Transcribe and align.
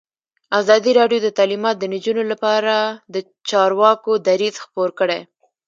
ازادي 0.59 0.91
راډیو 0.99 1.19
د 1.23 1.29
تعلیمات 1.37 1.75
د 1.79 1.83
نجونو 1.93 2.23
لپاره 2.31 2.73
لپاره 2.91 3.11
د 3.13 3.15
چارواکو 3.49 4.11
دریځ 4.27 4.55
خپور 4.63 4.89
کړی. 4.99 5.19